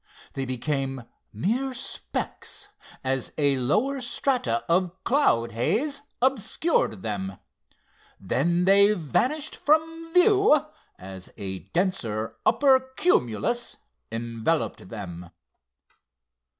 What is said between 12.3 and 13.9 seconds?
upper cumulus